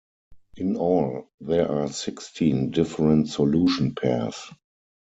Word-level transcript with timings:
In 0.57 0.77
all, 0.77 1.29
there 1.41 1.71
are 1.71 1.87
sixteen 1.87 2.71
different 2.71 3.29
solution 3.29 3.93
pairs. 3.93 4.51